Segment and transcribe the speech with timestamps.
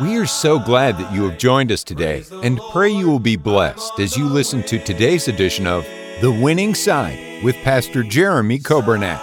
[0.00, 3.36] We are so glad that you have joined us today and pray you will be
[3.36, 5.86] blessed as you listen to today's edition of
[6.20, 9.22] The Winning Side with Pastor Jeremy Coburnett.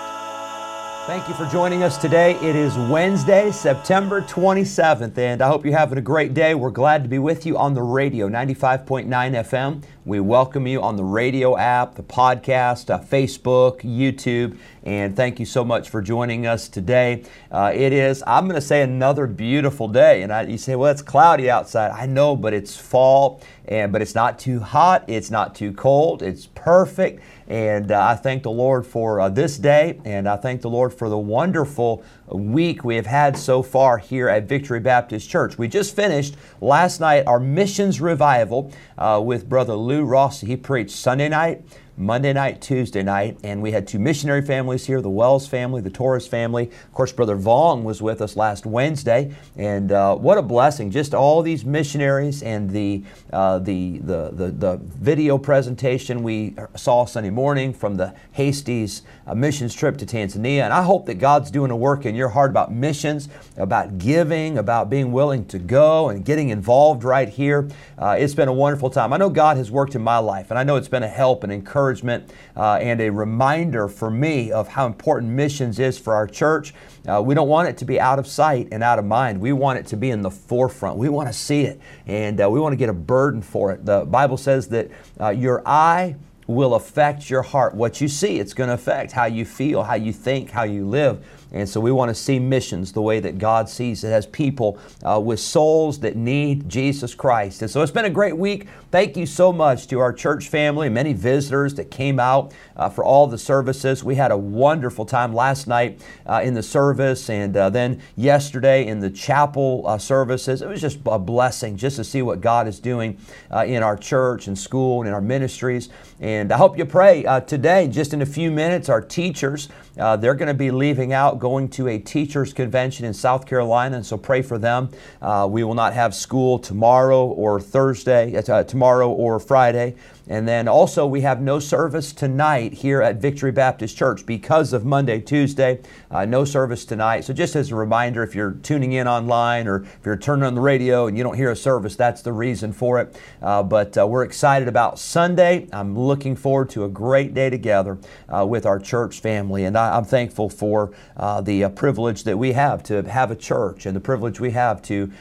[1.05, 2.35] Thank you for joining us today.
[2.35, 6.55] It is Wednesday, September 27th, and I hope you're having a great day.
[6.55, 9.83] We're glad to be with you on the radio, 95.9 FM.
[10.05, 15.45] We welcome you on the radio app, the podcast, uh, Facebook, YouTube, and thank you
[15.45, 17.23] so much for joining us today.
[17.49, 20.23] Uh, it is, I'm going to say, another beautiful day.
[20.23, 21.91] And I, you say, well, it's cloudy outside.
[21.91, 26.21] I know, but it's fall, and but it's not too hot, it's not too cold,
[26.21, 27.21] it's perfect.
[27.47, 30.93] And uh, I thank the Lord for uh, this day, and I thank the Lord
[30.93, 35.57] for the wonderful week we have had so far here at Victory Baptist Church.
[35.57, 40.47] We just finished last night our missions revival uh, with Brother Lou Rossi.
[40.47, 41.63] He preached Sunday night.
[41.95, 45.91] Monday night, Tuesday night, and we had two missionary families here the Wells family, the
[45.91, 46.63] Torres family.
[46.63, 50.89] Of course, Brother Vong was with us last Wednesday, and uh, what a blessing!
[50.89, 57.05] Just all these missionaries and the, uh, the, the, the, the, video presentation we saw
[57.05, 60.61] Sunday morning from the Hasties uh, missions trip to Tanzania.
[60.61, 64.57] And I hope that God's doing a work in your heart about missions, about giving,
[64.57, 67.69] about being willing to go and getting involved right here.
[67.97, 69.13] Uh, it's been a wonderful time.
[69.13, 71.43] I know God has worked in my life, and I know it's been a help
[71.43, 76.13] and encouragement encouragement uh, and a reminder for me of how important missions is for
[76.13, 76.73] our church.
[77.07, 79.39] Uh, we don't want it to be out of sight and out of mind.
[79.39, 80.97] We want it to be in the forefront.
[80.97, 83.85] We want to see it and uh, we want to get a burden for it.
[83.85, 84.89] The Bible says that
[85.19, 86.15] uh, your eye
[86.47, 87.73] will affect your heart.
[87.73, 90.87] What you see, it's going to affect how you feel, how you think, how you
[90.87, 91.25] live.
[91.53, 94.79] And so we want to see missions the way that God sees it as people
[95.03, 97.61] uh, with souls that need Jesus Christ.
[97.61, 98.67] And so it's been a great week.
[98.89, 103.03] Thank you so much to our church family, many visitors that came out uh, for
[103.03, 104.03] all the services.
[104.03, 108.87] We had a wonderful time last night uh, in the service and uh, then yesterday
[108.87, 110.63] in the chapel uh, services.
[110.63, 113.17] It was just a blessing just to see what God is doing
[113.51, 115.89] uh, in our church and school and in our ministries.
[116.19, 120.47] And I hope you pray today, just in a few minutes, our teachers, they're going
[120.47, 124.41] to be leaving out going to a teachers convention in South Carolina, and so pray
[124.41, 124.89] for them.
[125.21, 129.95] Uh, we will not have school tomorrow or Thursday, uh, tomorrow or Friday.
[130.29, 134.85] And then also, we have no service tonight here at Victory Baptist Church because of
[134.85, 135.81] Monday, Tuesday.
[136.09, 137.25] Uh, no service tonight.
[137.25, 140.55] So, just as a reminder, if you're tuning in online or if you're turning on
[140.55, 143.19] the radio and you don't hear a service, that's the reason for it.
[143.41, 145.67] Uh, but uh, we're excited about Sunday.
[145.73, 147.97] I'm looking forward to a great day together
[148.29, 149.65] uh, with our church family.
[149.65, 153.85] And am thankful for uh, the uh, privilege that we have to have a church
[153.85, 155.11] and the privilege we have to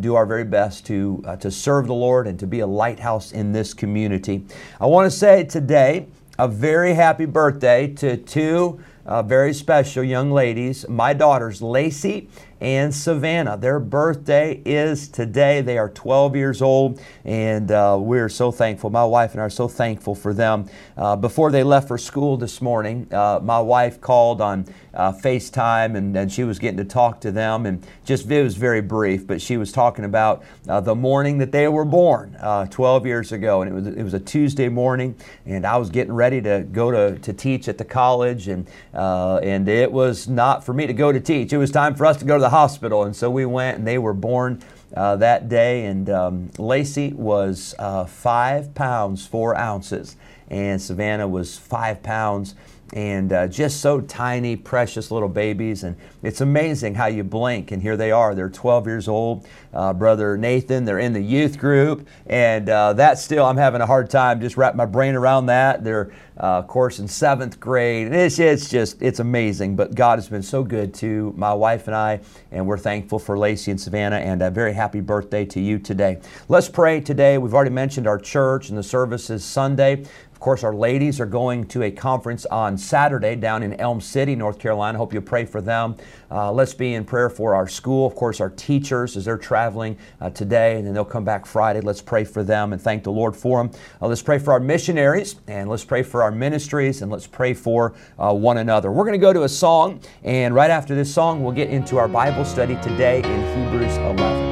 [0.00, 3.52] do our very best to, to serve the Lord and to be a lighthouse in
[3.52, 4.44] this community.
[4.80, 6.06] I want to say today
[6.38, 12.28] a very happy birthday to two uh, very special young ladies, my daughters, Lacey
[12.60, 13.56] and Savannah.
[13.56, 15.62] Their birthday is today.
[15.62, 18.90] They are 12 years old, and uh, we're so thankful.
[18.90, 20.68] My wife and I are so thankful for them.
[20.96, 25.96] Uh, before they left for school this morning, uh, my wife called on uh, FaceTime,
[25.96, 29.26] and, and, she was getting to talk to them, and just it was very brief,
[29.26, 33.32] but she was talking about uh, the morning that they were born uh, 12 years
[33.32, 35.14] ago, and it was it was a Tuesday morning,
[35.46, 39.68] and I was getting ready to go to, to teach at the college, and and
[39.68, 41.52] it was not for me to go to teach.
[41.52, 43.04] It was time for us to go to the hospital.
[43.04, 44.62] And so we went, and they were born
[44.94, 45.86] uh, that day.
[45.86, 50.16] And um, Lacey was uh, five pounds, four ounces,
[50.48, 52.54] and Savannah was five pounds
[52.92, 55.84] and uh, just so tiny, precious little babies.
[55.84, 58.34] And it's amazing how you blink, and here they are.
[58.34, 59.46] They're 12 years old.
[59.72, 63.86] Uh, Brother Nathan, they're in the youth group, and uh, that still, I'm having a
[63.86, 65.84] hard time just wrap my brain around that.
[65.84, 68.06] They're, uh, of course, in seventh grade.
[68.06, 69.76] And it's, it's just, it's amazing.
[69.76, 72.20] But God has been so good to my wife and I,
[72.50, 76.18] and we're thankful for Lacey and Savannah, and a very happy birthday to you today.
[76.48, 77.38] Let's pray today.
[77.38, 80.04] We've already mentioned our church and the service is Sunday.
[80.40, 84.34] Of course, our ladies are going to a conference on Saturday down in Elm City,
[84.34, 84.96] North Carolina.
[84.96, 85.96] Hope you pray for them.
[86.30, 89.98] Uh, let's be in prayer for our school, of course, our teachers as they're traveling
[90.18, 91.82] uh, today, and then they'll come back Friday.
[91.82, 93.70] Let's pray for them and thank the Lord for them.
[94.00, 97.52] Uh, let's pray for our missionaries, and let's pray for our ministries, and let's pray
[97.52, 98.90] for uh, one another.
[98.90, 101.98] We're going to go to a song, and right after this song, we'll get into
[101.98, 104.49] our Bible study today in Hebrews 11.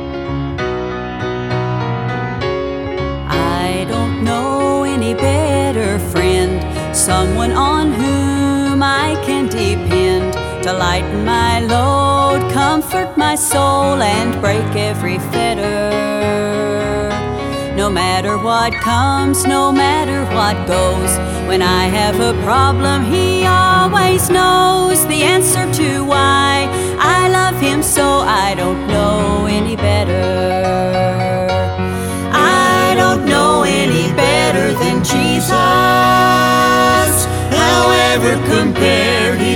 [7.08, 14.70] Someone on whom I can depend to lighten my load, comfort my soul, and break
[14.76, 15.88] every fetter.
[17.74, 21.12] No matter what comes, no matter what goes,
[21.48, 25.37] when I have a problem, He always knows the answer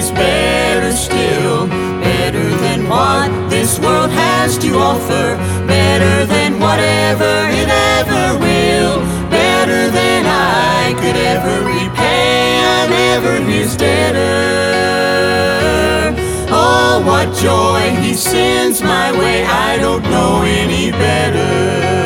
[0.03, 1.69] He's better still.
[1.69, 5.37] Better than what this world has to offer.
[5.69, 8.99] Better than whatever it ever will.
[9.31, 12.59] Better than I could ever repay.
[12.65, 14.21] I'm ever His debtor.
[16.51, 19.45] Oh, what joy He sends my way.
[19.45, 22.02] I don't know any better.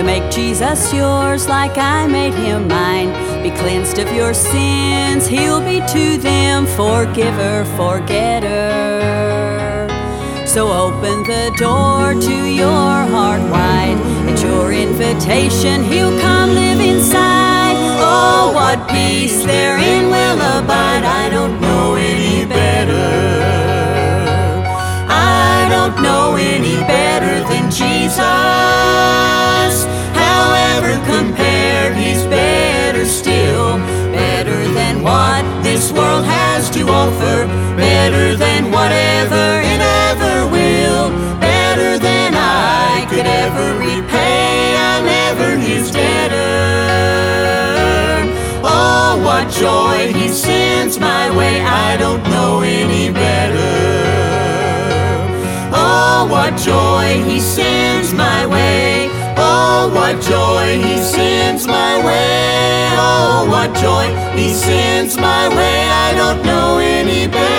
[0.00, 3.12] To make Jesus yours like I made him mine.
[3.42, 8.58] Be cleansed of your sins, he'll be to them forgiver, forgetter.
[10.46, 13.98] So open the door to your heart wide.
[14.30, 17.29] It's your invitation, he'll come live inside.
[37.00, 37.38] Offer.
[37.76, 39.80] Better than whatever it
[40.10, 41.04] ever will.
[41.40, 44.76] Better than I could ever repay.
[44.88, 46.58] I'm ever his debtor.
[48.62, 51.54] Oh, what joy he sends my way.
[51.86, 53.76] I don't know any better.
[55.82, 58.99] Oh, what joy he sends my way.
[59.52, 62.88] Oh, what joy he sends my way.
[62.92, 64.06] Oh, what joy
[64.38, 65.88] he sends my way.
[65.88, 67.50] I don't know any better.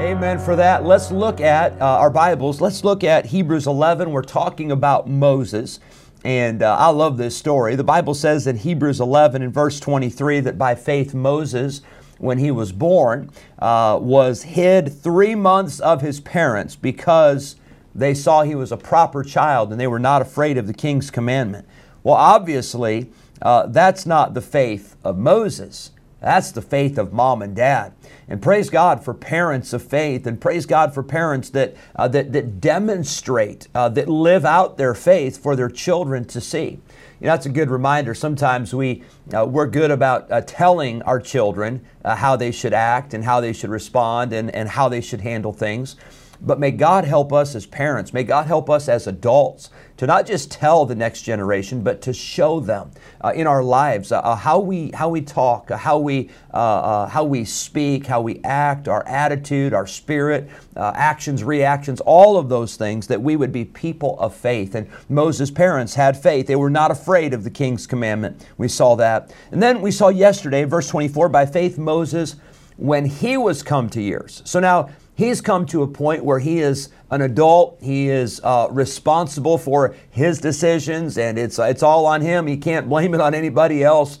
[0.00, 0.84] Amen for that.
[0.84, 2.60] Let's look at uh, our Bibles.
[2.60, 4.12] Let's look at Hebrews 11.
[4.12, 5.80] We're talking about Moses.
[6.24, 7.74] And uh, I love this story.
[7.74, 11.82] The Bible says in Hebrews 11 in verse 23 that by faith Moses,
[12.18, 17.56] when he was born, uh, was hid three months of his parents because
[17.98, 21.10] they saw he was a proper child and they were not afraid of the king's
[21.10, 21.66] commandment.
[22.02, 23.10] Well, obviously,
[23.42, 25.90] uh, that's not the faith of Moses.
[26.20, 27.92] That's the faith of mom and dad.
[28.28, 32.32] And praise God for parents of faith, and praise God for parents that, uh, that,
[32.32, 36.80] that demonstrate, uh, that live out their faith for their children to see.
[37.20, 38.14] You know, that's a good reminder.
[38.14, 43.14] Sometimes we, uh, we're good about uh, telling our children uh, how they should act
[43.14, 45.96] and how they should respond and, and how they should handle things.
[46.40, 50.26] But may God help us as parents, may God help us as adults to not
[50.26, 52.90] just tell the next generation, but to show them
[53.22, 56.56] uh, in our lives uh, uh, how we how we talk, uh, how we uh,
[56.56, 62.50] uh, how we speak, how we act, our attitude, our spirit, actions, reactions, all of
[62.50, 64.74] those things that we would be people of faith.
[64.74, 68.44] And Moses' parents had faith; they were not afraid of the king's commandment.
[68.58, 72.36] We saw that, and then we saw yesterday, verse twenty-four, by faith Moses,
[72.76, 74.42] when he was come to years.
[74.44, 77.78] So now He's come to a point where he is an adult.
[77.80, 82.46] He is uh, responsible for his decisions, and it's, it's all on him.
[82.46, 84.18] He can't blame it on anybody else.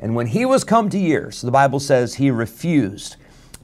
[0.00, 3.16] And when he was come to years, the Bible says he refused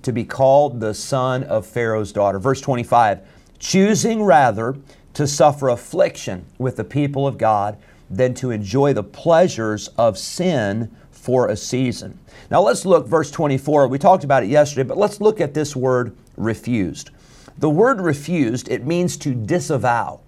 [0.03, 2.41] to be called the son of Pharaoh's daughter.
[2.41, 3.21] Verse 25,
[3.61, 4.77] choosing rather
[5.15, 7.79] to suffer affliction with the people of God
[8.11, 12.19] than to enjoy the pleasures of sin for a season.
[12.51, 13.87] Now let's look, verse 24.
[13.87, 17.11] We talked about it yesterday, but let's look at this word refused.
[17.59, 20.21] The word refused, it means to disavow.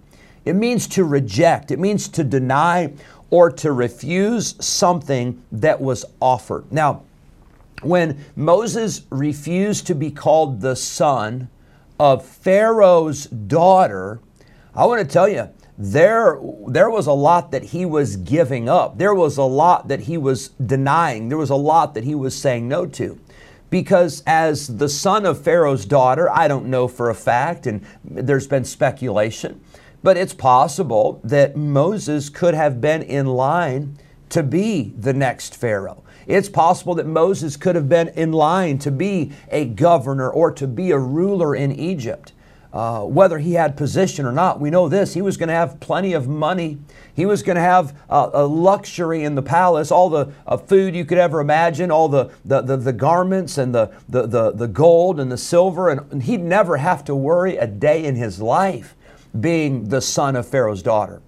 [0.44, 1.70] It means to reject.
[1.70, 2.92] It means to deny
[3.30, 6.70] or to refuse something that was offered.
[6.70, 7.02] Now,
[7.82, 11.48] when Moses refused to be called the son
[11.98, 14.20] of Pharaoh's daughter,
[14.74, 18.98] I want to tell you, there, there was a lot that he was giving up.
[18.98, 21.28] There was a lot that he was denying.
[21.28, 23.18] There was a lot that he was saying no to
[23.74, 28.46] because as the son of Pharaoh's daughter, I don't know for a fact, and there's
[28.46, 29.60] been speculation,
[30.00, 36.04] but it's possible that Moses could have been in line to be the next Pharaoh.
[36.28, 40.68] It's possible that Moses could have been in line to be a governor or to
[40.68, 42.32] be a ruler in Egypt.
[42.74, 44.60] Uh, whether he had position or not.
[44.60, 46.78] We know this he was going to have plenty of money.
[47.14, 50.96] He was going to have uh, a luxury in the palace, all the uh, food
[50.96, 54.66] you could ever imagine, all the, the, the, the garments and the, the, the, the
[54.66, 58.40] gold and the silver, and, and he'd never have to worry a day in his
[58.40, 58.96] life
[59.38, 61.22] being the son of Pharaoh's daughter.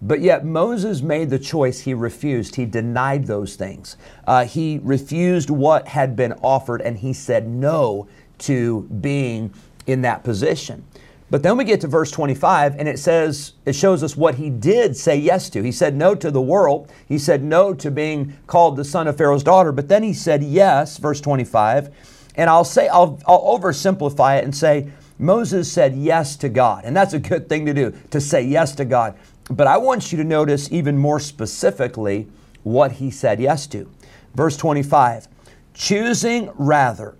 [0.00, 1.80] But yet Moses made the choice.
[1.80, 2.54] He refused.
[2.54, 3.96] He denied those things.
[4.28, 8.06] Uh, he refused what had been offered and he said no
[8.38, 9.52] to being
[9.86, 10.84] in that position.
[11.30, 14.50] But then we get to verse 25 and it says, it shows us what he
[14.50, 15.62] did say yes to.
[15.62, 16.92] He said no to the world.
[17.08, 19.72] He said no to being called the son of Pharaoh's daughter.
[19.72, 21.92] But then he said yes, verse 25.
[22.36, 26.84] And I'll say, I'll, I'll oversimplify it and say, Moses said yes to God.
[26.84, 29.16] And that's a good thing to do, to say yes to God.
[29.50, 32.28] But I want you to notice even more specifically
[32.62, 33.90] what he said yes to.
[34.34, 35.28] Verse 25
[35.74, 37.16] choosing rather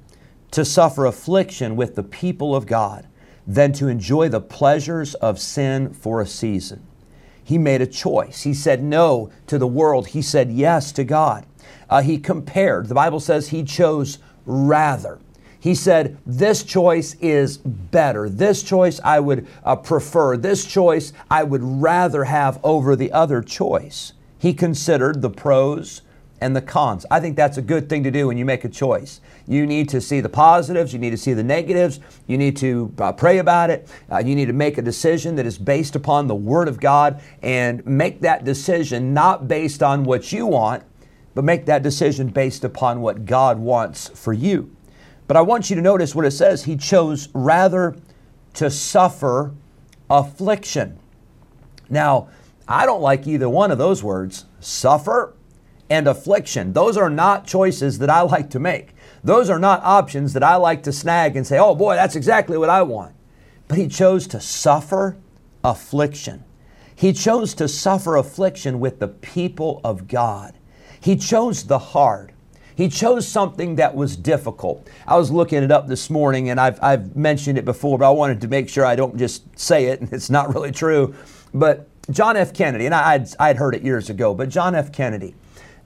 [0.54, 3.08] to suffer affliction with the people of God
[3.46, 6.86] than to enjoy the pleasures of sin for a season.
[7.42, 8.42] He made a choice.
[8.42, 11.44] He said no to the world, he said yes to God.
[11.90, 12.86] Uh, he compared.
[12.86, 15.18] The Bible says he chose rather.
[15.58, 18.28] He said, This choice is better.
[18.28, 20.36] This choice I would uh, prefer.
[20.36, 24.12] This choice I would rather have over the other choice.
[24.38, 26.02] He considered the pros
[26.44, 27.06] and the cons.
[27.10, 29.22] I think that's a good thing to do when you make a choice.
[29.48, 32.92] You need to see the positives, you need to see the negatives, you need to
[32.98, 36.26] uh, pray about it, uh, you need to make a decision that is based upon
[36.26, 40.82] the Word of God and make that decision not based on what you want,
[41.34, 44.70] but make that decision based upon what God wants for you.
[45.26, 46.64] But I want you to notice what it says.
[46.64, 47.96] He chose rather
[48.52, 49.54] to suffer
[50.10, 50.98] affliction.
[51.88, 52.28] Now,
[52.68, 55.32] I don't like either one of those words, suffer
[55.90, 56.72] and affliction.
[56.72, 58.94] Those are not choices that I like to make.
[59.22, 62.58] Those are not options that I like to snag and say, oh boy, that's exactly
[62.58, 63.14] what I want.
[63.68, 65.16] But he chose to suffer
[65.62, 66.44] affliction.
[66.94, 70.54] He chose to suffer affliction with the people of God.
[71.00, 72.32] He chose the hard.
[72.76, 74.88] He chose something that was difficult.
[75.06, 78.10] I was looking it up this morning and I've, I've mentioned it before, but I
[78.10, 81.14] wanted to make sure I don't just say it and it's not really true.
[81.52, 82.52] But John F.
[82.52, 84.92] Kennedy, and I'd, I'd heard it years ago, but John F.
[84.92, 85.34] Kennedy,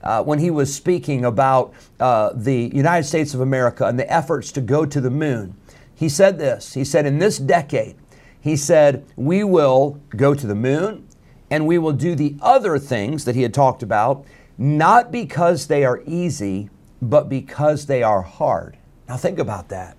[0.03, 4.51] uh, when he was speaking about uh, the United States of America and the efforts
[4.53, 5.55] to go to the moon,
[5.95, 6.73] he said this.
[6.73, 7.95] He said, In this decade,
[8.41, 11.07] he said, we will go to the moon
[11.51, 14.25] and we will do the other things that he had talked about,
[14.57, 16.69] not because they are easy,
[17.01, 18.77] but because they are hard.
[19.07, 19.97] Now, think about that.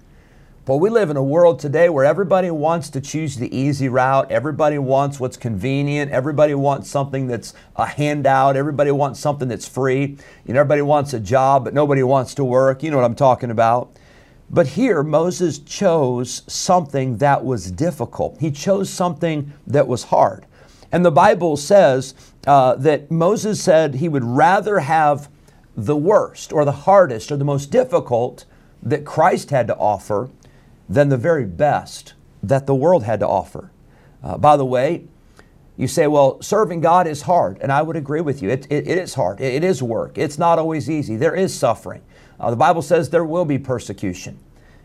[0.71, 4.31] But we live in a world today where everybody wants to choose the easy route.
[4.31, 6.13] Everybody wants what's convenient.
[6.13, 8.55] Everybody wants something that's a handout.
[8.55, 10.17] Everybody wants something that's free.
[10.47, 12.85] You know, everybody wants a job, but nobody wants to work.
[12.85, 13.97] You know what I'm talking about.
[14.49, 18.39] But here, Moses chose something that was difficult.
[18.39, 20.47] He chose something that was hard.
[20.93, 22.15] And the Bible says
[22.47, 25.29] uh, that Moses said he would rather have
[25.77, 28.45] the worst or the hardest or the most difficult
[28.85, 30.31] that Christ had to offer
[30.91, 33.71] than the very best that the world had to offer.
[34.23, 35.05] Uh, by the way,
[35.77, 38.51] you say, well, serving God is hard, and I would agree with you.
[38.51, 41.17] It, it, it is hard, it, it is work, it's not always easy.
[41.17, 42.03] There is suffering.
[42.39, 44.39] Uh, the Bible says there will be persecution.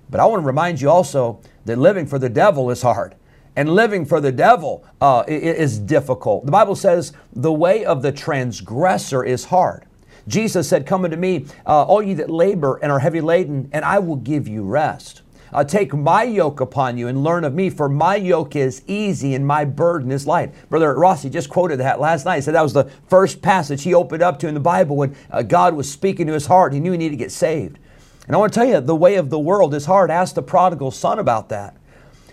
[0.10, 3.16] But I want to remind you also that living for the devil is hard.
[3.56, 6.46] And living for the devil uh, is difficult.
[6.46, 9.86] The Bible says the way of the transgressor is hard.
[10.28, 13.86] Jesus said, Come unto me, uh, all ye that labor and are heavy laden, and
[13.86, 15.22] I will give you rest.
[15.54, 19.36] Uh, take my yoke upon you and learn of me, for my yoke is easy
[19.36, 20.54] and my burden is light.
[20.70, 22.36] Brother Rossi just quoted that last night.
[22.36, 25.16] He said that was the first passage he opened up to in the Bible when
[25.32, 26.74] uh, God was speaking to his heart.
[26.74, 27.80] He knew he needed to get saved.
[28.28, 30.10] And I want to tell you, the way of the world is hard.
[30.10, 31.76] Ask the prodigal son about that.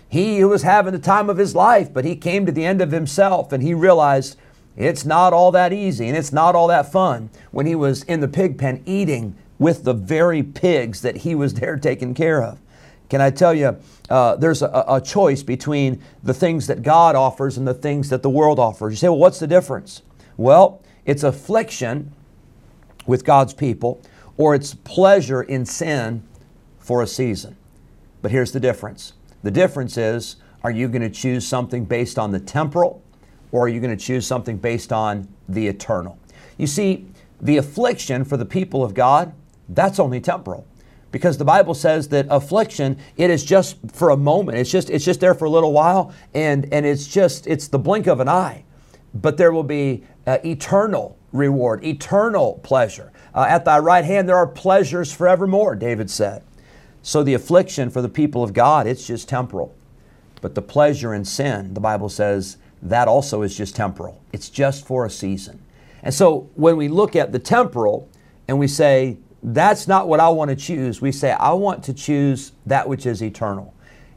[0.09, 2.91] He was having the time of his life, but he came to the end of
[2.91, 4.37] himself and he realized
[4.75, 8.19] it's not all that easy and it's not all that fun when he was in
[8.19, 12.59] the pig pen eating with the very pigs that he was there taking care of.
[13.13, 13.77] Can I tell you,
[14.09, 18.23] uh, there's a, a, choice between the things that God offers and the things that
[18.23, 18.93] the world offers.
[18.93, 20.01] You say, well, what's the difference?
[20.35, 22.11] Well, it's affliction
[23.05, 24.01] with God's people,
[24.35, 26.23] or it's pleasure in sin
[26.79, 27.55] for a season.
[28.23, 32.31] But here's the difference the difference is are you going to choose something based on
[32.31, 33.03] the temporal
[33.51, 36.17] or are you going to choose something based on the eternal?
[36.57, 37.05] You see,
[37.39, 39.35] the affliction for the people of God,
[39.69, 40.65] that's only temporal.
[41.13, 44.57] Because the Bible says that affliction, it is just for a moment.
[44.57, 47.77] It's just it's just there for a little while and and it's just it's the
[47.77, 48.65] blink of an eye.
[49.13, 53.11] But there will be uh, eternal reward, eternal pleasure.
[53.35, 56.41] Uh, at thy right hand there are pleasures forevermore, David said.
[57.03, 59.75] So the affliction for the people of God, it's just temporal.
[60.41, 64.19] But the pleasure in sin, the Bible says, that also is just temporal.
[64.33, 65.63] It's just for a season.
[66.01, 68.09] And so when we look at the temporal
[68.47, 71.93] and we say, that's not what I want to choose, we say, I want to
[71.93, 73.73] choose that which is eternal.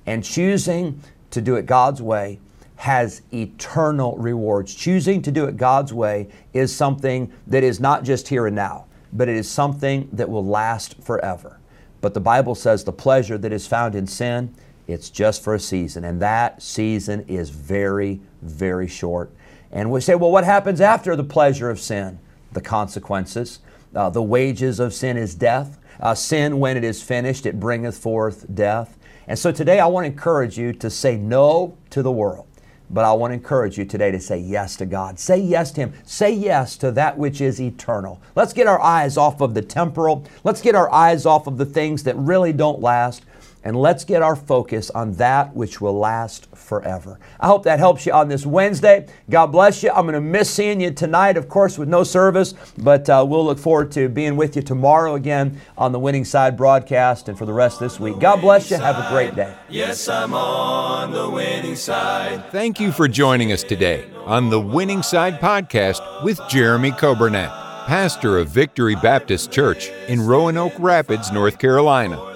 [0.06, 2.38] And choosing to do it God's way
[2.76, 4.74] has eternal rewards.
[4.74, 8.86] Choosing to do it God's way is something that is not just here and now,
[9.12, 11.58] but it is something that will last forever.
[12.00, 14.54] But the Bible says the pleasure that is found in sin,
[14.86, 16.04] it's just for a season.
[16.04, 19.32] And that season is very, very short.
[19.72, 22.20] And we say, well, what happens after the pleasure of sin?
[22.52, 23.58] The consequences.
[23.94, 25.78] Uh, the wages of sin is death.
[26.00, 28.98] Uh, sin, when it is finished, it bringeth forth death.
[29.26, 32.46] And so today I want to encourage you to say no to the world.
[32.88, 35.18] But I want to encourage you today to say yes to God.
[35.18, 35.94] Say yes to Him.
[36.04, 38.20] Say yes to that which is eternal.
[38.36, 40.24] Let's get our eyes off of the temporal.
[40.44, 43.24] Let's get our eyes off of the things that really don't last
[43.66, 47.18] and let's get our focus on that which will last forever.
[47.40, 49.08] I hope that helps you on this Wednesday.
[49.28, 49.90] God bless you.
[49.90, 53.44] I'm going to miss seeing you tonight, of course, with no service, but uh, we'll
[53.44, 57.44] look forward to being with you tomorrow again on the Winning Side broadcast and for
[57.44, 58.20] the rest of this week.
[58.20, 58.76] God bless you.
[58.76, 59.52] Have a great day.
[59.68, 62.48] Yes, I'm on the winning side.
[62.52, 67.50] Thank you for joining us today on the Winning Side podcast with Jeremy Coburnett,
[67.88, 72.35] pastor of Victory Baptist Church in Roanoke Rapids, North Carolina.